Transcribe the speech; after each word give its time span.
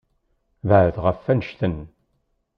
Beɛɛed 0.67 0.97
ɣef 1.03 1.23
annect-en. 1.31 1.77